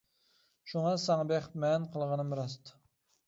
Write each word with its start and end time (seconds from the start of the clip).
شۇڭا 0.71 0.93
«ساڭا 1.03 1.27
بېقىپ 1.33 1.59
مەن» 1.65 1.87
قىلغىنىم 1.97 2.33
راست. 2.39 2.73